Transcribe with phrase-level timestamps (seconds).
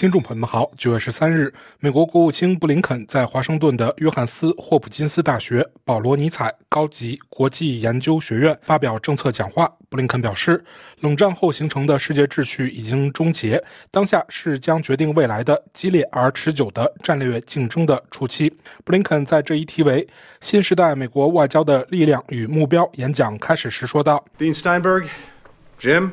[0.00, 9.70] 听众朋友们好，九月十三日，美国国务卿布林肯在华盛顿的约翰斯霍普金斯大学保罗尼采高级国际研究学院发表政策讲话。
[9.90, 10.64] 布林肯表示，
[11.00, 18.48] 冷战后形成的世界秩序已经终结，当下是将决定未来的激烈而持久的战略竞争的初期。
[18.82, 20.08] 布林肯在这一题为
[20.40, 26.12] “新时代美国外交的力量与目标”演讲开始时说道：“Dean Steinberg，Jim。”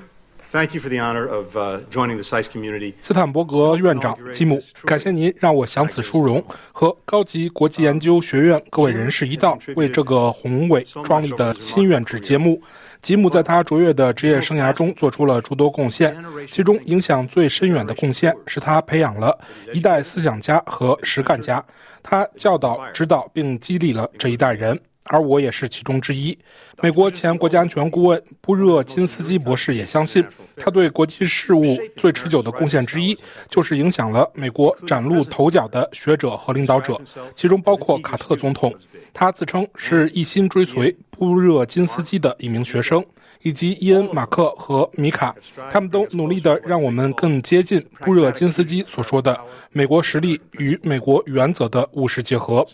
[0.50, 1.58] Thank you for the honor of
[1.92, 2.94] joining the SAIS community.
[3.02, 12.62] 斯坦伯格院长吉姆，感谢您让我享此殊荣，和高级国际研究学院各位人士一道，为这个宏伟壮丽的新院址揭幕。
[13.02, 16.16] 吉姆在他卓越的职业生涯中做出了诸多贡献，
[16.50, 19.38] 其中影响最深远的贡献是他培养了
[19.74, 21.64] 一代思想家和实干家，
[22.02, 24.80] 他教导、指导并激励了这一代人。
[25.10, 26.38] 而我也是其中之一。
[26.82, 30.24] 美国前国家安全顾问布热金斯基博士也相信，
[30.56, 33.18] 他对国际事务最持久的贡献之一，
[33.50, 37.00] 就是影响了美国崭露头角的学者和领导者，
[37.36, 38.74] 其中包括卡特总统。
[39.14, 43.04] 他自称是一心追随布热金斯基的一名学生。
[43.48, 45.34] 以及伊恩·马克和米卡，
[45.72, 49.40] 他们都努力地让我们更接近布热津斯基所说的
[49.72, 52.66] “美国实力与美国原则的务实结合”。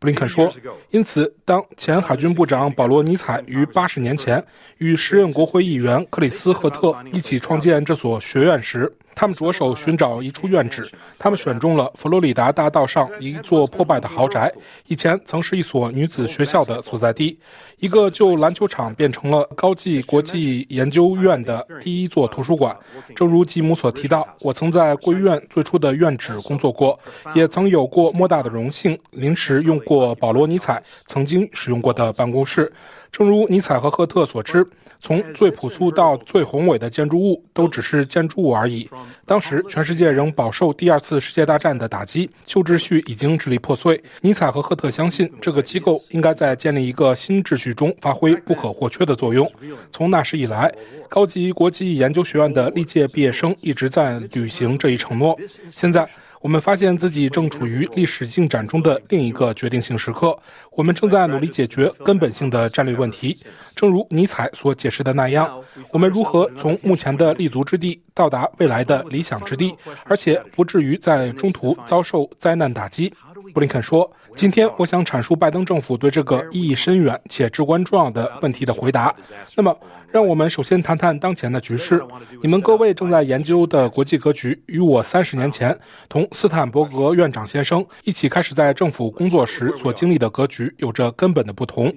[0.00, 0.52] 布林肯说
[0.90, 4.44] ：“因此，当前海军部长保罗·尼采于八十年前
[4.78, 10.88] 与时任国会议员克里斯·赫特一起创建这所学院时，他们着手寻找一处院址。
[11.18, 14.52] 他们选中了佛罗里达大道上一座破败的豪宅，
[14.86, 17.36] 以前曾是一所女子学校的所在地。
[17.78, 22.76] 一个旧篮球场变成了高级国际研究院的第一座图书馆。
[23.16, 26.96] 正如吉姆所提到，我曾在贵院最初的院址工作过，
[27.34, 32.72] 也曾有过莫大的荣幸，临时用过保罗·尼采曾经使用过的办公室。
[33.10, 34.64] 正如尼采和赫特所知。”
[35.00, 38.88] 从最朴素到最宏伟的建筑物，都只是建筑物而已。
[39.24, 44.02] 当时，全世界仍饱受第二次世界大战的打击，旧秩序已经支离破碎。
[44.20, 49.50] 尼采和赫特相信，这个机构应该在建立一个新秩序中发挥不可或缺的作用。
[49.92, 50.72] 从那时以来，
[51.08, 55.38] 高级国际研究学院的历届毕业生一直在履行这一承诺。
[55.68, 56.06] 现在。
[56.40, 60.38] 我们发现自己正处于历史进展中的另一个决定性时刻，
[60.72, 63.36] 我们正在努力解决根本性的战略问题。
[63.74, 65.60] 正如尼采所解释的那样，
[65.92, 73.12] 我们如何从目前的立足之地到达未来的理想之地，而且不至于在中途遭受灾难打击。
[73.58, 79.12] 布林肯说：“今天，我想阐述拜登政府对这个意义深远且至关重要的问题的回答。
[79.56, 79.76] 那么，
[80.12, 82.00] 让我们首先谈谈当前的局势。
[82.40, 85.76] 你们各位正在研究的国际格局，与我三十年前
[86.08, 91.92] 同斯坦伯格院长先生一起开始在政府工作时所经历的格局有着根本的不同。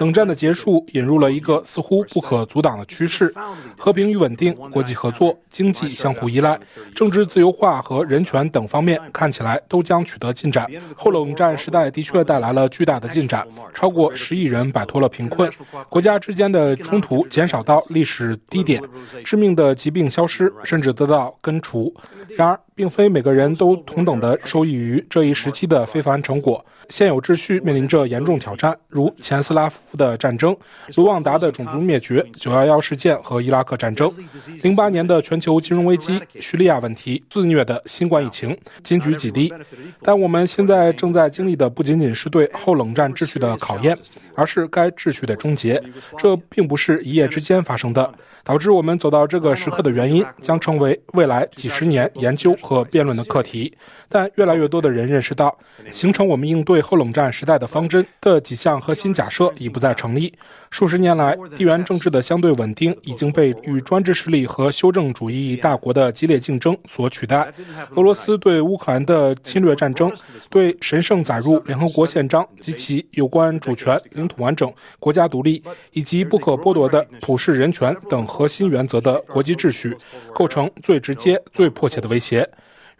[0.00, 3.32] 冷战的结束引入了一个似乎不可阻挡的趋势：
[3.78, 6.58] 和平与稳定、国际合作、经济相互依赖、
[6.92, 10.66] 政治自由化和人权等方面看起来都将取得进展。”
[11.04, 15.52] 后冷战时代的确带来了巨大的进展，超过十亿人摆脱了贫困，
[15.90, 18.82] 国家之间的冲突减少到历史低点，
[19.22, 21.94] 致命的疾病消失，甚至得到根除。
[22.38, 26.64] 然而，并非每个人都同等的受益于这一时期的非凡成果。
[26.90, 30.54] 现有秩序面临着严重挑战，如前斯拉夫的战争、
[30.96, 34.12] 卢旺达的种族灭绝、九幺幺事件和伊拉克战争、
[34.62, 39.50] 零八年的全球金融危机、叙利亚问题、肆虐的新冠疫情，金举几例。
[40.02, 43.96] 但我们现在正在经历的不仅仅是对后冷战秩序的考验，
[44.34, 45.82] 而是该秩序的终结。
[46.18, 48.12] 这并不是一夜之间发生的。
[48.44, 53.76] 导致我们走到这个时刻的原因，将成为未来几十年研究和辩论的课题。
[54.08, 55.56] 但越来越多的人认识到，
[55.90, 60.32] 形成我们应对后冷战时代的方针的几项核心假设已不再成立。
[60.74, 67.48] 数十年来，地缘政治的相对稳定已经被与专制势力和修正主义大国的激烈竞争所取代。
[67.94, 70.10] 俄罗斯对乌克兰的侵略战争，
[70.50, 74.68] 对神圣载入联合国宪章及其有关主权、领土完整、
[74.98, 75.62] 国家独立
[75.92, 79.96] 以及不可剥夺的普世人权等核心原则的国际秩序，
[80.34, 82.50] 构成最直接、最迫切的威胁。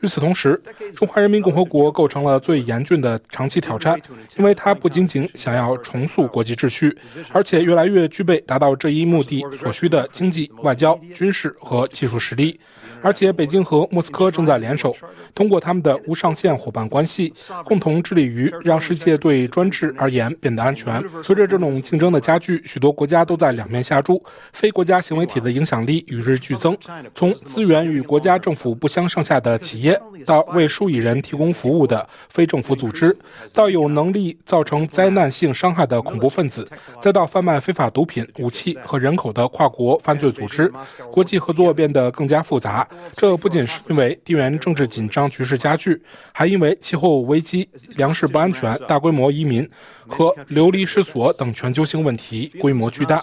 [0.00, 0.60] 与此同时，
[0.94, 3.98] 中华人民共和国构成了最严峻的长期挑战，
[4.36, 6.94] 因为它不仅仅想要重塑国际秩序，
[7.32, 12.60] 而且越来越具备达到这一目的所需的经济、外交、军事和技术实力。
[13.02, 14.96] 而且，北京和莫斯科正在联手，
[15.34, 17.30] 通过他们的无上限伙伴关系，
[17.62, 21.02] 共同致力于让世界对专制而言变得安全。
[21.22, 24.24] 随着这种竞争的加剧，许多国家都在两面下注，
[24.54, 26.74] 非国家行为体的影响力与日俱增。
[27.14, 29.83] 从资源与国家政府不相上下的企业，
[30.24, 33.16] 到为数亿人提供服务的非政府组织，
[33.52, 36.66] 到有能力造成灾难性伤害的恐怖分子，
[37.00, 40.72] 再到贩卖非法毒品、武器和人口的跨国犯罪组织，
[41.10, 42.86] 国际合作变得更加复杂。
[43.12, 46.00] 这不仅是因为地缘政治紧张局势加剧，
[46.32, 49.68] 还因为气候危机、粮食不安全、大规模移民
[50.06, 53.22] 和流离失所等全球性问题规模巨大。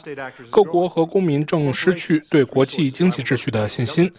[0.50, 4.12] 各国和公民正失去对国际经济秩序的信心，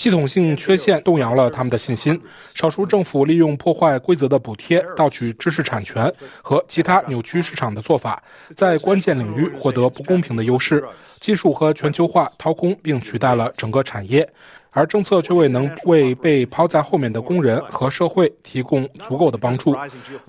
[0.00, 2.18] 系统性缺陷动摇了他们的信心。
[2.54, 6.10] 少数政府利用破坏规则的补贴、盗取知识产权
[6.40, 8.22] 和其他扭曲市场的做法，
[8.56, 10.82] 在关键领域获得不公平的优势。
[11.20, 14.26] 技术和全球化掏空并取代了整个产业。
[14.70, 19.76] 而政策却未能为被抛在后面的工人和社会提供足够的帮助，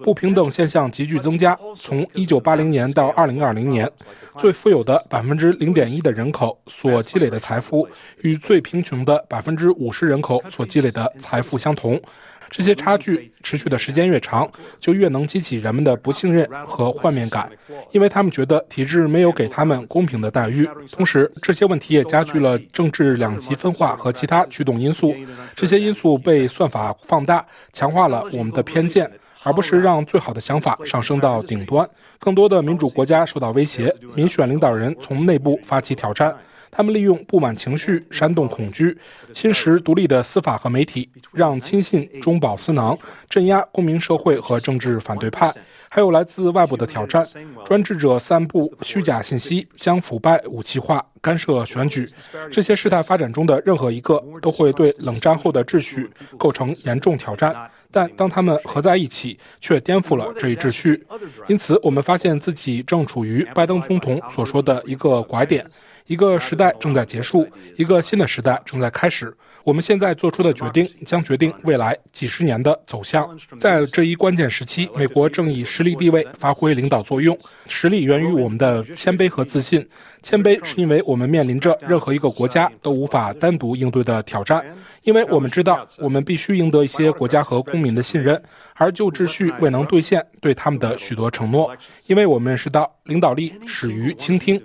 [0.04, 1.58] 不平等现象急剧增加。
[1.76, 3.92] 从1980年到2020年，
[4.38, 7.88] 最富有的0.1%的人口所积累的财富，
[8.22, 12.02] 与最贫穷的50%人口所积累的财富相同。
[12.52, 14.48] 这些差距持续的时间越长，
[14.80, 17.50] 就越能激起人们的不信任和幻灭感，
[17.92, 20.68] 因为他们觉得体制没有给他们公平的待遇。
[20.92, 25.16] 同时，这些问题也加剧了政治两极分化和其他驱动因素。
[25.56, 29.10] 这些因素被算法放大，强化了我们的偏见，
[29.44, 31.90] 而不是让最好的想法上升到顶端。
[32.20, 36.36] 更多的民主国家受到威胁，民选领导人从内部发起挑战。
[36.72, 38.98] 他们利用不满情绪煽动恐惧，
[39.34, 42.98] 侵蚀独立的司法和媒体，让亲信中饱私囊，
[43.30, 45.54] 镇压公民社会和政治反对派。
[45.90, 47.22] 还有来自外部的挑战，
[47.66, 52.08] 专制者散布虚假信息，将腐败武器化，干涉选举。
[52.50, 57.54] 这些事态发展中的任何一个，都会对冷战后的秩序构成严重挑战。
[57.94, 61.06] 但当他们合在一起，却颠覆了这一秩序。
[61.50, 65.66] 因此，我们发现自己正处于拜登总统所说的一个拐点。
[66.12, 67.48] 一个时代正在结束，
[67.78, 69.34] 一个新的时代正在开始。
[69.64, 73.30] 我们现在做出的决定将决定未来几十年的走向。
[73.58, 77.38] 在这一关键时期，美国正以实力地位发挥领导作用。
[77.66, 79.88] 实力源于我们的谦卑和自信。
[80.22, 84.66] 谦卑是因为我们面临着任何一个国家都无法单独应对的挑战，
[85.04, 88.42] 因为我们知道我们必须赢得一些国家和公民的信任，
[88.76, 91.74] 而旧秩序未能兑现对他们的许多承诺。
[92.08, 94.62] 因为我们认识到领导力始于倾听。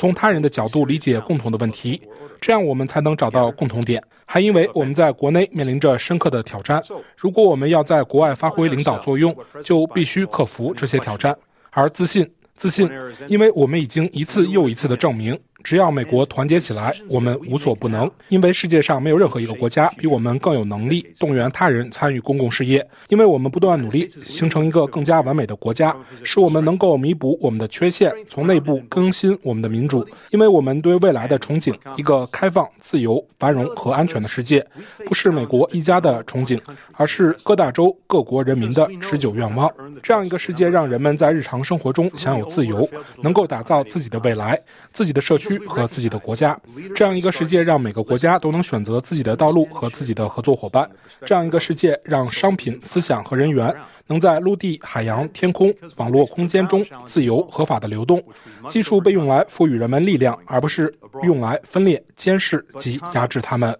[0.00, 2.00] 从他人的角度理解共同的问题，
[2.40, 4.02] 这样我们才能找到共同点。
[4.24, 6.82] 还因为我们在国内面临着深刻的挑战，
[7.18, 11.36] 如果我们要在国外发挥领导作用，就必须克服这些挑战。
[11.68, 12.26] 而自信，
[12.56, 12.88] 自信，
[13.28, 15.38] 因为我们已经一次又一次的证明。
[15.62, 18.10] 只要美国团结起来，我们无所不能。
[18.28, 22.86] 因为世界上没有任何一个国家比我们更有能力动员他人参与公共事业。
[23.08, 30.06] 因为我们不断努力形成一个更加完美的国家，使我们能够弥补我们的缺陷，从内部更新我们的民主。
[30.30, 34.64] 因为我们对未来的憧憬，一个开放、自由、繁荣和安全的世界，
[35.06, 36.60] 不是美国一家的憧憬，
[36.92, 39.70] 而是各大洲各国人民的持久愿望。
[40.02, 42.88] 这样一个世界，让人们在日常生活中享有自由，
[43.22, 44.58] 能够打造自己的未来。
[44.92, 46.58] 自己的社区和自己的国家，
[46.94, 50.88] 这样一个世界让每个国家都能选择自己的道路和自己的合作伙伴。
[51.24, 53.74] 这样一个世界让商品、思想和人员
[54.06, 58.22] 能在陆地、海洋、天空、网络空间中自由合法的流动。
[58.68, 63.76] 技术被用来赋予人们力量，而不是用来分裂、监视及压制他们。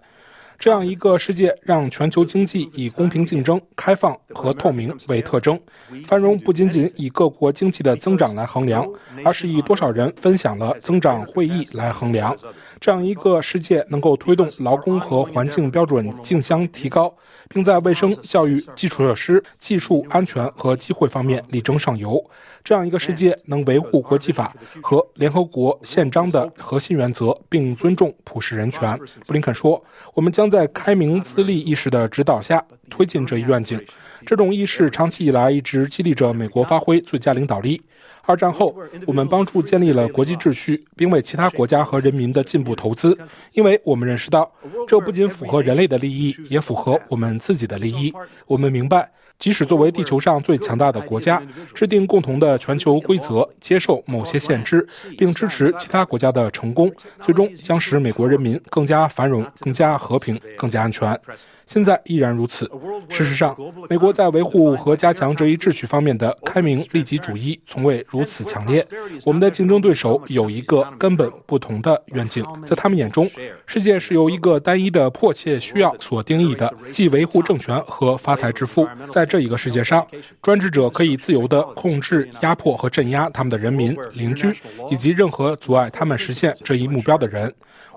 [0.61, 5.59] 这样一个世界，让全球经济以公平竞争、开放和透明为特征。
[6.05, 8.87] 繁荣不仅仅以各国经济的增长来衡量，
[9.25, 12.37] 而是以多少人分享了增长会议来衡量。
[12.81, 17.15] 这样一个世界，能够推动劳工和环境标准竞相提高，
[17.51, 22.19] 并在卫生、教育、基础设施、技术安全和机会方面力争上游。
[22.65, 28.99] 这样一个世界能维护国际法和联合国宪章的核心原则，并尊重普世人权。
[29.27, 29.83] 布林肯说
[30.15, 33.79] ：“我们将在开明自立意识的指导下推进这一愿景。
[34.27, 37.81] 这种意识长期以来一直激励着美国发挥最佳领导力。
[38.23, 38.75] 二战后，
[39.07, 43.17] 我们帮助建立了国际秩序，并为其他国家和人民的进步投资，
[43.53, 44.51] 因为我们认识到，
[44.87, 48.13] 这不仅符合人类的利益，也符合我们自己的利益。
[48.47, 49.11] 我们明白。”
[49.41, 51.43] 即使作为地球上最强大的国家，
[51.75, 54.87] 制定共同的全球规则，接受某些限制，
[55.17, 61.19] 并支持其他国家的成功，最终将使美国人民更加繁荣、更加和平、更加安全。
[61.67, 62.71] 现在依然如此。
[63.09, 63.57] 事实上，
[63.89, 68.87] 美国在维护和加强这一秩序方面的开明利己主义从未如此强烈。
[69.25, 73.31] 我们的竞争对手有一个根本不同的愿景，在他们眼中，
[73.67, 78.87] 世界是由一个单一的迫切需要所定义的，即维护政权和发财致富。
[79.11, 80.07] 在这一个世界上，
[80.43, 84.53] 专制者可以自由地控制、压迫和镇压他们的人民、邻居
[84.91, 87.53] 以及任何阻碍他们实现这一目标的人。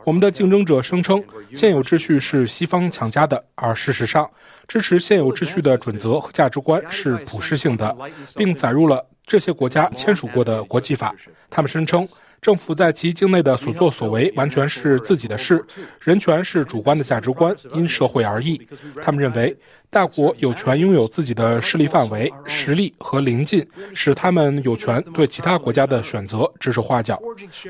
[0.06, 4.30] 我们的竞争者声称，现有秩序是西方强加的，而事实上，
[4.68, 7.96] 支持现有秩序的准则和价值观是普世性的，
[8.36, 11.14] 并载入了这些国家签署过的国际法。
[11.50, 12.08] 他们声称。
[12.42, 15.64] 政府在其境内的所作所为完全是自己的事，
[16.02, 18.60] 人权是主观的价值观，因社会而异。
[19.02, 19.56] 他们认为，
[19.90, 27.18] 大国有权拥有自己的势力范围、实力和邻近，使他们有权对其他国家的选择指手画脚。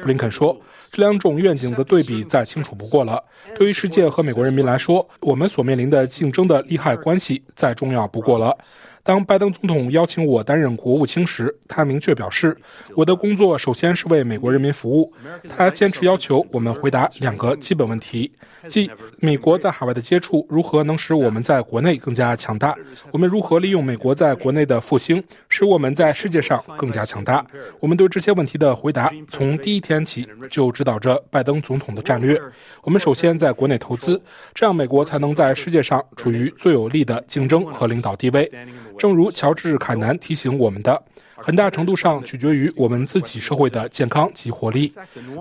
[0.01, 0.59] 布林肯说
[0.91, 3.23] ：“这两种愿景的对比再清楚不过了。
[3.55, 8.57] 对于世界和美国人民来说，我们所面临的竞争的利害关系再重要不过了。”
[9.05, 12.57] 当拜登总统邀请我担任国务卿时，他明确表示，
[12.95, 15.11] 我的工作首先是为美国人民服务。
[15.49, 18.31] 他坚持要求我们回答两个基本问题，
[18.69, 22.73] 即美国在海外的接触如何能使我们在国内更加强大？
[23.11, 27.45] 我们如何利用美国在国内的复兴，使我们在世界上更加强大？
[27.81, 32.39] 我们对这些问题的回答，从第一天起就指导着拜登总统的战略。
[32.83, 34.21] 我们首先在国内投资，
[34.53, 38.49] 这样美国才能在世界上处于最有利的竞争和领导地位。
[38.97, 41.01] 正如乔治·凯南提醒我们的，
[41.35, 44.93] 很大程度上取决于我们自己社会的健康及活力。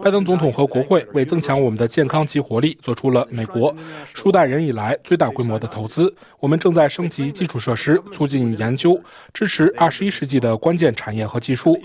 [0.02, 3.74] 拜登总统和国会为增强我们的健康及活力，做出了美国
[4.12, 6.12] 数代人以来最大规模的投资。
[6.40, 9.00] 我们正在升级基础设施，促进研究，
[9.32, 11.78] 支持21世纪的关键产业和技术，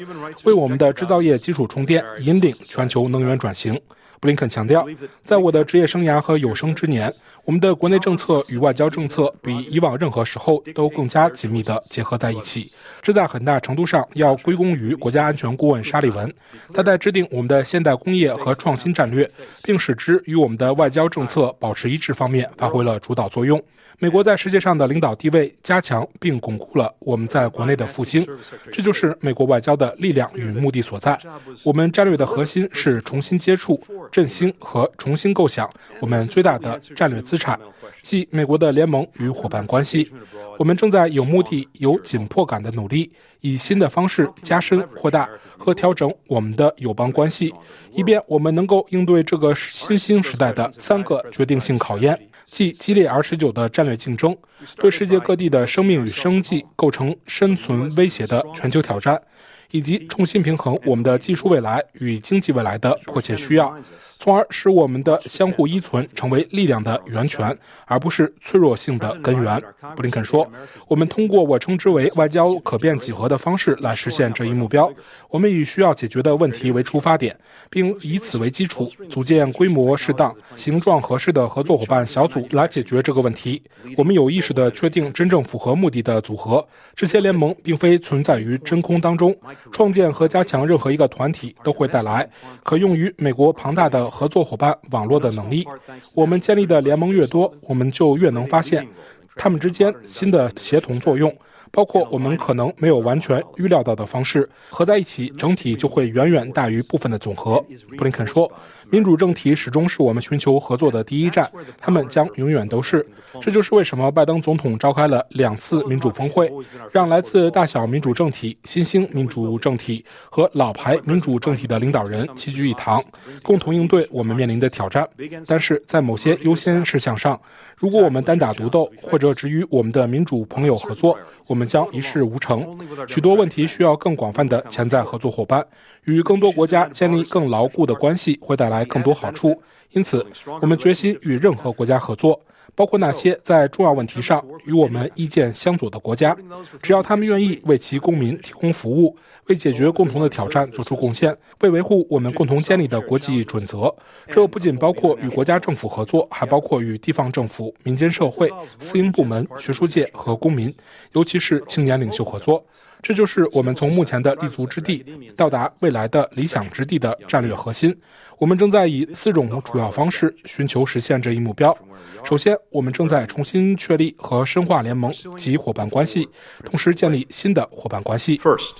[0.45, 3.79] 为我们的制造业基础充电，引领全球能源转型。
[4.19, 4.86] 布林肯强调，
[5.24, 7.12] 在我的职业生涯和有生之年，
[7.45, 12.71] 我们的国内政策与外交政策比以往任何时候都更加紧密地结合在一起。
[13.01, 16.33] 这在很大程度上要归功于国家安全顾问沙利文，
[16.74, 19.29] 他在制定我们的现代工业和创新战略，
[19.63, 23.62] 并使之与我们的外交政策保持一致方面发挥了主导作用。
[24.00, 28.24] 美国在世界上的领导地位加强并巩固了我们在国内的复兴，
[28.72, 31.18] 这就是美国外交的力量与目的所在。
[31.63, 35.68] 我们战略的核心是重新接触、振兴和重新构想
[36.00, 37.60] 我们最大的战略资产，
[38.04, 40.12] 即美国的联盟与伙伴关系。
[40.60, 43.12] 我们正在有目的、有紧迫感的努力，
[43.42, 45.27] 以新的方式加深、扩大
[45.58, 47.51] 和调整我们的友邦关系，
[47.94, 52.20] 以便我们能够应对这个新兴时代的三个决定性考验。
[52.48, 54.36] 即激烈而持久的战略竞争，
[54.77, 59.22] 对世界各地的生命与生计构成生存威胁的全球挑战。
[59.71, 63.75] 以及重新平衡我们的技术未来与经济未来的迫切需要，
[64.19, 69.62] 从而使我们的相互依存成为力量的源泉，而不是脆弱性的根源。
[69.95, 70.50] 布林肯说
[70.88, 74.91] ：“我们通过我称之为外交可变几何的方式来实现这一目标。
[75.29, 77.38] 我们以需要解决的问题为出发点，
[77.69, 83.62] 并以此为基础，组建规模适当、形状合适的合作伙伴小组来解决这个问题。
[83.97, 86.65] 我们有意识地确定真正符合目的的组合。
[86.95, 89.36] 这些联盟并非存在于真空当中。”
[89.71, 92.29] 创建和加强任何一个团体都会带来
[92.63, 95.67] 可用于美国庞大的合作伙伴网络的能力。
[96.15, 98.87] 我们建立的联盟越多，我们就越能发现
[99.35, 101.35] 他们之间新的协同作用。
[101.69, 107.63] 包括我们可能没有完全预料到的方式合在一起，整体就会远远大于部分的总和。
[107.97, 108.49] 布林肯说
[108.89, 113.06] ：“民主政体始终是我们寻求合作的第一站，他们将永远都是。
[113.41, 116.51] 这就是为什么拜登总统召开了两次民主峰会，
[116.91, 123.03] 让来自大小民主政体、新兴民主政体和老牌民主政体的领导人齐聚一堂，
[123.44, 125.08] 共同应对我们面临的挑战。
[125.48, 127.39] 但是在某些优先事项上，
[127.77, 131.15] 如果我们单打独斗，或者只与我们的民主朋友合作，
[131.48, 132.75] 我们将一事无成。
[133.07, 135.63] 许多问题需要更广泛的潜在合作伙伴，
[136.05, 139.62] 与更多国家建立更牢固的关系会带来更多好处。
[139.91, 140.25] 因此，
[140.60, 142.41] 我们决心与任何国家合作。
[142.77, 146.38] 包括那些在重要问题上与我们意见相左的国家，
[146.79, 149.17] 只要他们愿意为其公民提供服务，
[149.48, 153.91] 为解决共同的挑战做出贡献，为维护我们共同建立的国际准则。
[154.27, 160.72] 这不仅包括与国家政府合作，还包括与地方政府、民间社会、私营部门、学术界和公民，
[161.13, 162.63] 尤其是青年领袖合作。
[163.01, 167.96] 这就是我们从目前的立足之地到达未来的理想之地的战略核心。
[168.38, 171.75] 我们正在以四种主要方式寻求实现这一目标。
[172.24, 176.27] 首先，我们正在重新确立和深化联盟及伙伴关系，
[176.66, 178.38] 同时建立新的伙伴关系。
[178.39, 178.77] First,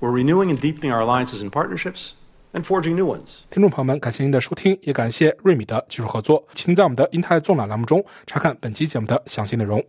[0.00, 2.10] we're renewing and deepening our alliances and partnerships
[2.52, 3.40] and forging new ones.
[3.50, 6.46] 听众朋友们，感谢您的收听，也感谢瑞米的技术合作。
[6.54, 9.82] 请在我们的英泰纵览栏目中查看本期节目的详细内容。